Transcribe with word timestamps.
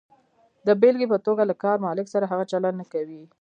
د 0.67 0.69
بېلګې 0.81 1.07
په 1.11 1.17
توګه، 1.25 1.43
له 1.49 1.55
کار 1.63 1.77
مالک 1.85 2.07
سره 2.13 2.25
هغه 2.31 2.45
چلند 2.51 2.75
نه 2.81 2.85
کوئ. 2.93 3.21